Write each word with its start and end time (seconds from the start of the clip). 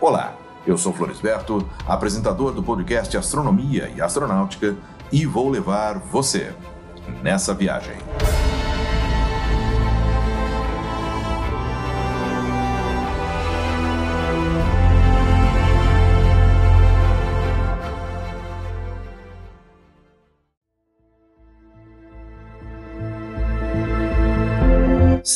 Olá, 0.00 0.34
eu 0.66 0.78
sou 0.78 0.94
Florisberto, 0.94 1.68
apresentador 1.86 2.50
do 2.54 2.62
podcast 2.62 3.14
Astronomia 3.14 3.92
e 3.94 4.00
Astronáutica, 4.00 4.74
e 5.12 5.26
vou 5.26 5.50
levar 5.50 5.98
você 5.98 6.50
nessa 7.22 7.52
viagem. 7.52 7.96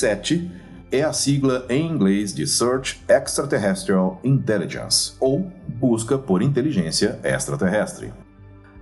7 0.00 0.50
é 0.90 1.02
a 1.02 1.12
sigla 1.12 1.66
em 1.68 1.86
inglês 1.86 2.34
de 2.34 2.46
Search 2.46 3.04
Extraterrestrial 3.06 4.18
Intelligence, 4.24 5.12
ou 5.20 5.52
Busca 5.68 6.16
por 6.16 6.40
Inteligência 6.40 7.20
Extraterrestre. 7.22 8.10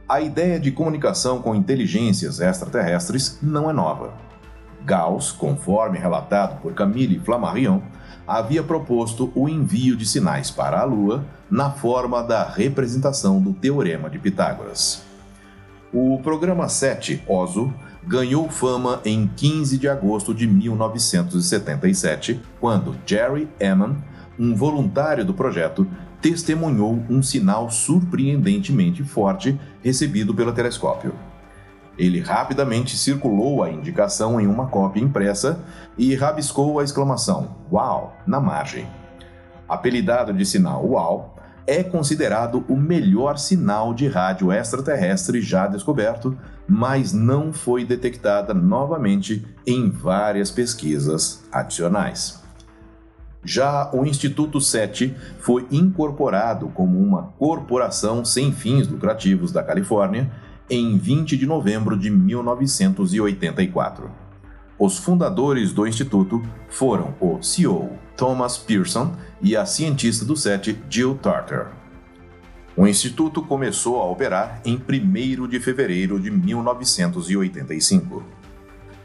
A 0.08 0.20
ideia 0.20 0.60
de 0.60 0.70
comunicação 0.70 1.42
com 1.42 1.56
inteligências 1.56 2.40
extraterrestres 2.40 3.40
não 3.42 3.68
é 3.68 3.72
nova. 3.72 4.12
Gauss, 4.84 5.32
conforme 5.32 5.98
relatado 5.98 6.60
por 6.62 6.72
Camille 6.72 7.18
Flammarion, 7.18 7.80
havia 8.24 8.62
proposto 8.62 9.32
o 9.34 9.48
envio 9.48 9.96
de 9.96 10.06
sinais 10.06 10.52
para 10.52 10.78
a 10.78 10.84
Lua 10.84 11.24
na 11.50 11.72
forma 11.72 12.22
da 12.22 12.48
representação 12.48 13.40
do 13.40 13.52
Teorema 13.52 14.08
de 14.08 14.20
Pitágoras. 14.20 15.02
O 15.92 16.20
programa 16.22 16.68
7, 16.68 17.24
OSO, 17.26 17.74
ganhou 18.08 18.48
fama 18.48 19.02
em 19.04 19.30
15 19.36 19.76
de 19.76 19.86
agosto 19.86 20.34
de 20.34 20.46
1977, 20.46 22.40
quando 22.58 22.96
Jerry 23.04 23.46
Eman, 23.60 23.98
um 24.38 24.54
voluntário 24.54 25.26
do 25.26 25.34
projeto, 25.34 25.86
testemunhou 26.18 27.04
um 27.10 27.22
sinal 27.22 27.70
surpreendentemente 27.70 29.04
forte 29.04 29.60
recebido 29.84 30.34
pelo 30.34 30.54
telescópio. 30.54 31.14
Ele 31.98 32.18
rapidamente 32.20 32.96
circulou 32.96 33.62
a 33.62 33.70
indicação 33.70 34.40
em 34.40 34.46
uma 34.46 34.68
cópia 34.68 35.02
impressa 35.02 35.62
e 35.98 36.14
rabiscou 36.14 36.80
a 36.80 36.84
exclamação 36.84 37.56
"Uau!" 37.70 38.16
na 38.26 38.40
margem. 38.40 38.86
Apelidado 39.68 40.32
de 40.32 40.46
sinal 40.46 40.82
"Uau!", 40.82 41.37
é 41.68 41.84
considerado 41.84 42.64
o 42.66 42.74
melhor 42.74 43.36
sinal 43.36 43.92
de 43.92 44.08
rádio 44.08 44.50
extraterrestre 44.50 45.42
já 45.42 45.66
descoberto, 45.66 46.34
mas 46.66 47.12
não 47.12 47.52
foi 47.52 47.84
detectada 47.84 48.54
novamente 48.54 49.46
em 49.66 49.90
várias 49.90 50.50
pesquisas 50.50 51.44
adicionais. 51.52 52.42
Já 53.44 53.90
o 53.92 54.06
Instituto 54.06 54.62
SETI 54.62 55.14
foi 55.40 55.66
incorporado 55.70 56.68
como 56.68 56.98
uma 56.98 57.24
corporação 57.38 58.24
sem 58.24 58.50
fins 58.50 58.88
lucrativos 58.88 59.52
da 59.52 59.62
Califórnia 59.62 60.32
em 60.70 60.96
20 60.96 61.36
de 61.36 61.46
novembro 61.46 61.98
de 61.98 62.08
1984. 62.08 64.27
Os 64.78 64.96
fundadores 64.96 65.72
do 65.72 65.86
instituto 65.88 66.40
foram 66.68 67.12
o 67.20 67.42
CEO 67.42 67.98
Thomas 68.16 68.56
Pearson 68.56 69.12
e 69.42 69.56
a 69.56 69.66
cientista 69.66 70.24
do 70.24 70.36
SET 70.36 70.78
Jill 70.88 71.16
Tarter. 71.16 71.66
O 72.76 72.86
instituto 72.86 73.42
começou 73.42 74.00
a 74.00 74.08
operar 74.08 74.60
em 74.64 74.76
1 74.76 75.48
de 75.48 75.58
fevereiro 75.58 76.20
de 76.20 76.30
1985. 76.30 78.22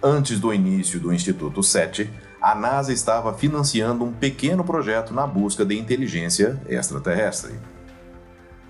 Antes 0.02 0.40
do 0.40 0.54
início 0.54 1.00
do 1.00 1.12
Instituto 1.12 1.64
SET, 1.64 2.08
a 2.40 2.54
NASA 2.54 2.94
estava 2.94 3.34
financiando 3.34 4.04
um 4.04 4.14
pequeno 4.14 4.64
projeto 4.64 5.12
na 5.12 5.26
busca 5.26 5.66
de 5.66 5.76
inteligência 5.76 6.62
extraterrestre. 6.68 7.54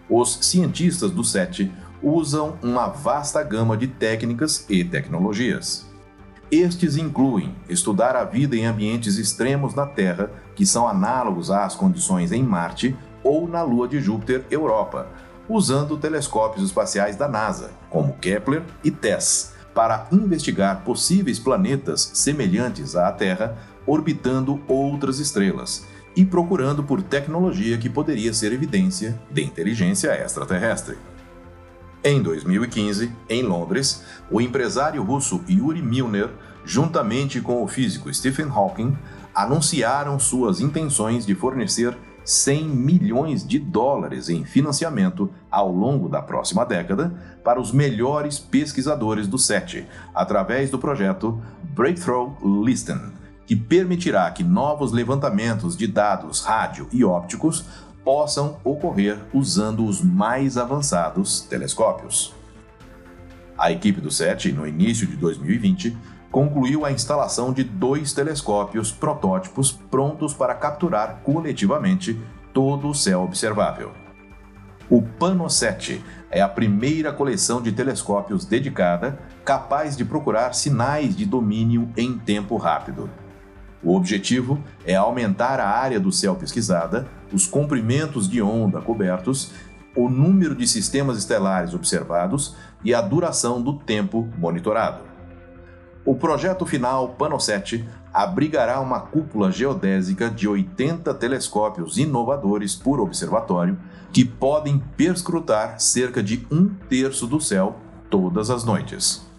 Os 0.08 0.40
cientistas 0.42 1.12
do 1.12 1.24
SET 1.24 1.70
usam 2.02 2.58
uma 2.62 2.88
vasta 2.88 3.44
gama 3.44 3.76
de 3.76 3.88
técnicas 3.88 4.66
e 4.70 4.86
tecnologias. 4.86 5.92
Estes 6.54 6.98
incluem 6.98 7.56
estudar 7.68 8.16
a 8.16 8.24
vida 8.24 8.56
em 8.56 8.64
ambientes 8.64 9.18
extremos 9.18 9.74
na 9.74 9.88
Terra, 9.88 10.30
que 10.54 10.68
são 10.68 10.88
análogos 10.88 11.50
às 11.50 11.74
condições 11.74 12.32
em 12.32 12.44
Marte 12.44 12.96
ou 13.24 13.48
na 13.48 13.64
Lua 13.64 13.88
de 13.88 14.00
Júpiter, 14.00 14.46
Europa, 14.52 15.08
usando 15.50 15.98
telescópios 15.98 16.64
espaciais 16.64 17.16
da 17.16 17.28
NASA, 17.28 17.72
como 17.90 18.14
Kepler 18.18 18.62
e 18.84 18.92
TESS, 18.92 19.56
para 19.74 20.08
investigar 20.12 20.84
possíveis 20.84 21.40
planetas 21.40 22.12
semelhantes 22.14 22.96
à 22.96 23.12
Terra 23.12 23.58
orbitando 23.88 24.62
outras 24.68 25.18
estrelas 25.18 25.88
e 26.16 26.24
procurando 26.24 26.84
por 26.84 27.02
tecnologia 27.02 27.80
que 27.80 27.90
poderia 27.90 28.32
ser 28.32 28.54
evidência 28.54 29.20
de 29.32 29.42
inteligência 29.42 30.12
extraterrestre. 30.24 30.98
Em 32.06 32.22
2015, 32.22 33.14
em 33.30 33.44
Londres, 33.44 34.04
o 34.30 34.42
empresário 34.42 35.02
russo 35.02 35.42
Yuri 35.50 35.82
Milner, 35.82 36.30
juntamente 36.66 37.40
com 37.40 37.64
o 37.64 37.68
físico 37.68 38.14
Stephen 38.14 38.50
Hawking, 38.50 38.98
anunciaram 39.34 40.20
suas 40.20 40.60
intenções 40.60 41.26
de 41.26 41.34
fornecer 41.34 41.98
100 42.26 42.68
milhões 42.68 43.48
de 43.48 43.58
dólares 43.58 44.28
em 44.28 44.44
financiamento 44.44 45.30
ao 45.50 45.72
longo 45.72 46.10
da 46.10 46.22
próxima 46.22 46.66
década 46.66 47.14
para 47.42 47.62
os 47.62 47.72
melhores 47.72 48.38
pesquisadores 48.38 49.26
do 49.26 49.38
SET, 49.38 49.88
através 50.14 50.70
do 50.70 50.78
projeto 50.78 51.42
Breakthrough 51.74 52.36
Listen, 52.66 53.00
que 53.46 53.56
permitirá 53.56 54.30
que 54.30 54.44
novos 54.44 54.92
levantamentos 54.92 55.78
de 55.78 55.88
dados 55.88 56.42
rádio 56.42 56.86
e 56.92 57.06
ópticos 57.06 57.64
possam 58.04 58.58
ocorrer 58.64 59.18
usando 59.34 59.86
os 59.86 60.02
mais 60.02 60.58
avançados 60.58 61.42
telescópios. 61.42 62.34
A 63.58 63.72
equipe 63.72 64.02
do 64.02 64.12
SET, 64.12 64.52
no 64.52 64.68
início 64.68 65.08
de 65.08 65.16
2020, 65.16 65.96
concluiu 66.32 66.84
a 66.86 66.92
instalação 66.92 67.54
de 67.54 67.64
dois 67.64 68.12
telescópios 68.12 68.92
protótipos 68.92 69.72
prontos 69.72 70.34
para 70.34 70.56
capturar 70.56 71.22
coletivamente 71.24 72.20
todo 72.52 72.90
o 72.90 72.94
céu 72.94 73.22
observável. 73.22 73.92
O 74.90 75.02
PANOSET 75.02 76.04
é 76.30 76.42
a 76.42 76.48
primeira 76.48 77.14
coleção 77.14 77.62
de 77.62 77.72
telescópios 77.72 78.46
dedicada 78.46 79.18
capaz 79.46 79.96
de 79.96 80.04
procurar 80.04 80.54
sinais 80.54 81.16
de 81.16 81.26
domínio 81.26 81.90
em 81.96 82.18
tempo 82.18 82.58
rápido. 82.58 83.10
O 83.84 83.96
objetivo 83.96 84.64
é 84.86 84.96
aumentar 84.96 85.60
a 85.60 85.68
área 85.68 86.00
do 86.00 86.12
céu 86.12 86.36
pesquisada, 86.36 87.06
os 87.34 87.46
comprimentos 87.46 88.30
de 88.30 88.42
onda 88.42 88.82
cobertos, 88.82 89.52
o 89.96 90.10
número 90.10 90.56
de 90.56 90.66
sistemas 90.66 91.18
estelares 91.18 91.74
observados 91.74 92.56
e 92.84 92.94
a 92.94 93.02
duração 93.02 93.62
do 93.62 93.74
tempo 93.74 94.30
monitorado. 94.38 95.04
O 96.06 96.16
projeto 96.16 96.66
final 96.66 97.10
PanoSet 97.10 97.86
abrigará 98.14 98.80
uma 98.80 99.00
cúpula 99.00 99.52
geodésica 99.52 100.30
de 100.30 100.48
80 100.48 101.14
telescópios 101.14 101.98
inovadores 101.98 102.76
por 102.76 103.00
observatório 103.00 103.78
que 104.12 104.24
podem 104.24 104.80
perscrutar 104.98 105.80
cerca 105.80 106.22
de 106.22 106.46
um 106.52 106.68
terço 106.90 107.26
do 107.26 107.40
céu 107.40 107.78
todas 108.10 108.50
as 108.50 108.64
noites. 108.64 109.33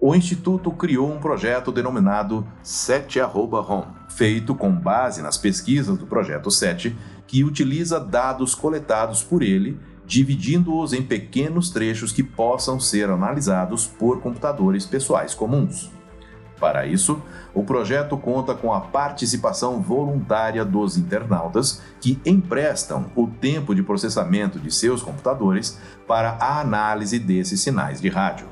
O 0.00 0.14
Instituto 0.14 0.70
criou 0.70 1.12
um 1.12 1.18
projeto 1.18 1.70
denominado 1.70 2.46
SET@home, 2.62 3.86
feito 4.08 4.54
com 4.54 4.72
base 4.72 5.20
nas 5.20 5.36
pesquisas 5.36 5.98
do 5.98 6.06
projeto 6.06 6.50
SET, 6.50 6.96
que 7.26 7.44
utiliza 7.44 8.00
dados 8.00 8.54
coletados 8.54 9.22
por 9.22 9.42
ele, 9.42 9.78
dividindo-os 10.06 10.94
em 10.94 11.02
pequenos 11.02 11.68
trechos 11.68 12.12
que 12.12 12.22
possam 12.22 12.80
ser 12.80 13.10
analisados 13.10 13.86
por 13.86 14.20
computadores 14.20 14.86
pessoais 14.86 15.34
comuns. 15.34 15.90
Para 16.58 16.86
isso, 16.86 17.22
o 17.54 17.62
projeto 17.62 18.16
conta 18.16 18.54
com 18.54 18.72
a 18.72 18.80
participação 18.80 19.80
voluntária 19.80 20.64
dos 20.64 20.96
internautas 20.96 21.82
que 22.00 22.20
emprestam 22.24 23.06
o 23.14 23.26
tempo 23.26 23.74
de 23.74 23.82
processamento 23.82 24.58
de 24.58 24.70
seus 24.70 25.02
computadores 25.02 25.78
para 26.06 26.36
a 26.40 26.60
análise 26.60 27.18
desses 27.18 27.60
sinais 27.60 28.00
de 28.00 28.08
rádio. 28.08 28.46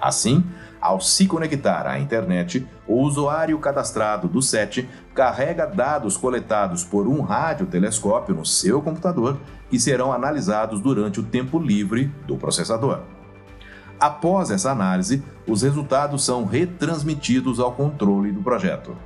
Assim, 0.00 0.44
ao 0.80 1.00
se 1.00 1.26
conectar 1.26 1.86
à 1.86 1.98
internet, 1.98 2.66
o 2.86 3.02
usuário 3.02 3.58
cadastrado 3.58 4.26
do 4.26 4.40
SET 4.40 4.88
carrega 5.14 5.66
dados 5.66 6.16
coletados 6.16 6.82
por 6.82 7.06
um 7.06 7.20
radiotelescópio 7.20 8.34
no 8.34 8.46
seu 8.46 8.80
computador 8.80 9.38
que 9.68 9.78
serão 9.78 10.12
analisados 10.12 10.80
durante 10.80 11.20
o 11.20 11.22
tempo 11.22 11.58
livre 11.58 12.06
do 12.26 12.36
processador. 12.36 13.00
Após 14.00 14.50
essa 14.50 14.70
análise, 14.70 15.22
os 15.46 15.60
resultados 15.60 16.24
são 16.24 16.46
retransmitidos 16.46 17.60
ao 17.60 17.72
controle 17.72 18.32
do 18.32 18.42
projeto. 18.42 18.96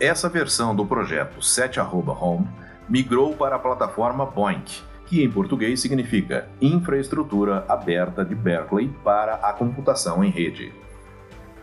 Essa 0.00 0.28
versão 0.28 0.74
do 0.74 0.86
projeto 0.86 1.42
SET@home 1.42 2.48
migrou 2.88 3.34
para 3.34 3.56
a 3.56 3.58
plataforma 3.58 4.24
Boink, 4.24 4.82
que 5.06 5.22
em 5.22 5.30
português 5.30 5.80
significa 5.80 6.48
Infraestrutura 6.60 7.64
Aberta 7.68 8.24
de 8.24 8.34
Berkeley 8.34 8.88
para 9.02 9.34
a 9.34 9.52
Computação 9.52 10.24
em 10.24 10.30
Rede. 10.30 10.72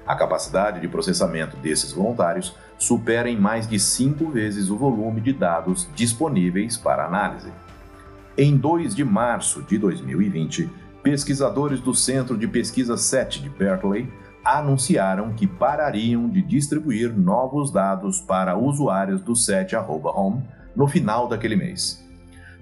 A 0.06 0.16
capacidade 0.16 0.80
de 0.80 0.88
processamento 0.88 1.56
desses 1.58 1.94
voluntários 1.94 2.56
supera 2.78 3.30
em 3.30 3.38
mais 3.38 3.68
de 3.68 3.80
cinco 3.80 4.30
vezes 4.30 4.70
o 4.70 4.78
volume 4.78 5.22
de 5.22 5.32
dados 5.32 5.88
disponíveis 5.96 6.78
para 6.78 7.06
análise. 7.06 7.52
Em 8.38 8.58
2 8.58 8.96
de 8.96 9.06
março 9.06 9.62
de 9.62 9.78
2020, 9.78 10.70
pesquisadores 11.04 11.80
do 11.80 11.94
Centro 11.94 12.38
de 12.38 12.48
Pesquisa 12.48 12.98
7 12.98 13.42
de 13.42 13.50
Berkeley 13.50 14.12
anunciaram 14.44 15.34
que 15.34 15.46
parariam 15.46 16.28
de 16.28 16.42
distribuir 16.42 17.16
novos 17.16 17.72
dados 17.72 18.20
para 18.20 18.58
usuários 18.58 19.22
do 19.22 19.36
7@home 19.36 20.44
no 20.76 20.88
final 20.88 21.28
daquele 21.28 21.56
mês. 21.56 22.04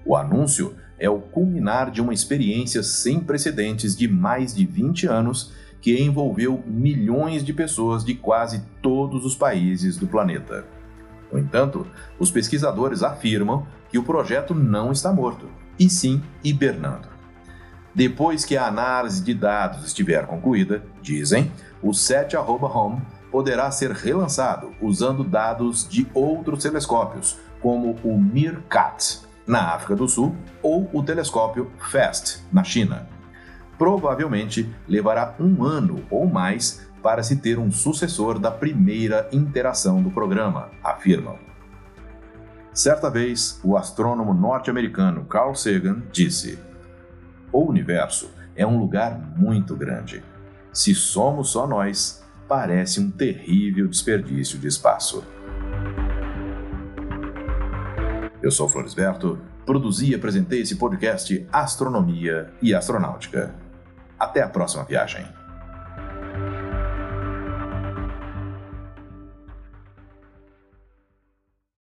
O 0.10 0.16
anúncio 0.16 0.76
é 0.98 1.08
o 1.08 1.20
culminar 1.20 1.92
de 1.92 2.02
uma 2.02 2.16
experiência 2.16 2.82
sem 2.82 3.20
precedentes 3.20 3.96
de 3.96 4.08
mais 4.08 4.56
de 4.56 4.66
20 4.66 5.06
anos 5.06 5.54
que 5.80 6.02
envolveu 6.02 6.64
milhões 6.66 7.44
de 7.44 7.54
pessoas 7.54 8.04
de 8.04 8.16
quase 8.16 8.66
todos 8.82 9.24
os 9.24 9.36
países 9.36 9.98
do 9.98 10.08
planeta. 10.08 10.66
No 11.32 11.38
entanto, 11.38 11.86
os 12.18 12.32
pesquisadores 12.32 13.04
afirmam 13.04 13.68
que 13.92 14.00
o 14.00 14.04
projeto 14.04 14.56
não 14.56 14.92
está 14.92 15.14
morto, 15.14 15.46
e 15.78 15.88
sim 15.88 16.24
hibernando. 16.44 17.08
Depois 17.94 18.44
que 18.44 18.58
a 18.58 18.66
análise 18.66 19.24
de 19.24 19.36
dados 19.36 19.86
estiver 19.86 20.26
concluída, 20.26 20.84
dizem, 21.04 21.52
o 21.84 21.94
7@home 21.94 23.00
poderá 23.30 23.70
ser 23.70 23.92
relançado 23.92 24.72
usando 24.82 25.24
dados 25.24 25.88
de 25.88 26.08
outros 26.16 26.64
telescópios, 26.64 27.38
como 27.62 27.96
o 28.04 28.20
MeerKAT, 28.20 29.29
na 29.50 29.74
África 29.74 29.96
do 29.96 30.08
Sul, 30.08 30.36
ou 30.62 30.88
o 30.94 31.02
telescópio 31.02 31.72
FAST, 31.80 32.46
na 32.54 32.64
China. 32.64 33.10
Provavelmente 33.80 34.70
levará 34.88 35.36
um 35.40 35.64
ano 35.64 36.06
ou 36.12 36.28
mais 36.28 36.88
para 37.02 37.24
se 37.24 37.38
ter 37.38 37.58
um 37.58 37.72
sucessor 37.72 38.38
da 38.38 38.52
primeira 38.52 39.28
interação 39.32 40.04
do 40.04 40.12
programa, 40.12 40.70
afirmam. 40.84 41.40
Certa 42.72 43.10
vez, 43.10 43.60
o 43.64 43.76
astrônomo 43.76 44.36
norte-americano 44.36 45.26
Carl 45.26 45.56
Sagan 45.56 46.04
disse: 46.12 46.60
O 47.52 47.64
universo 47.64 48.30
é 48.56 48.68
um 48.68 48.78
lugar 48.78 49.20
muito 49.36 49.76
grande. 49.76 50.24
Se 50.72 50.94
somos 50.94 51.50
só 51.50 51.66
nós, 51.66 52.24
parece 52.48 53.00
um 53.00 53.10
terrível 53.10 53.88
desperdício 53.88 54.60
de 54.60 54.68
espaço. 54.68 55.24
Eu 58.42 58.52
sou 58.52 58.70
Floresberto, 58.70 59.38
produzi 59.66 60.12
e 60.12 60.16
apresentei 60.16 60.62
esse 60.62 60.78
podcast 60.78 61.46
Astronomia 61.52 62.54
e 62.62 62.74
Astronáutica. 62.74 63.54
Até 64.18 64.42
a 64.42 64.48
próxima 64.48 64.86
viagem. 64.86 65.39